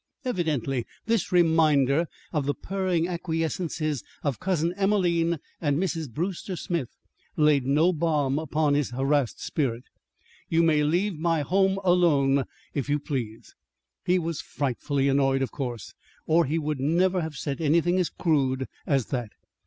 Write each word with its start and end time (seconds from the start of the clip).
Evidently 0.25 0.83
this 1.05 1.31
reminder 1.31 2.07
of 2.33 2.47
the 2.47 2.55
purring 2.55 3.05
acquiescences 3.07 4.03
of 4.23 4.39
Cousin 4.39 4.73
Emelene 4.75 5.37
and 5.61 5.77
Mrs. 5.77 6.09
Brewster 6.09 6.55
Smith 6.55 6.89
laid 7.37 7.67
no 7.67 7.93
balm 7.93 8.39
upon 8.39 8.73
his 8.73 8.89
harassed 8.89 9.39
spirit. 9.43 9.83
"You 10.49 10.63
may 10.63 10.83
leave 10.83 11.19
my 11.19 11.41
home 11.41 11.77
alone, 11.83 12.45
if 12.73 12.89
you 12.89 12.97
please." 12.97 13.53
He 14.03 14.17
was 14.17 14.41
frightfully 14.41 15.07
annoyed, 15.07 15.43
of 15.43 15.51
course, 15.51 15.93
or 16.25 16.45
he 16.45 16.57
wouldn't 16.57 16.99
have 16.99 17.35
said 17.37 17.61
anything 17.61 17.99
as 17.99 18.09
crude 18.09 18.65
as 18.87 19.05
that. 19.09 19.29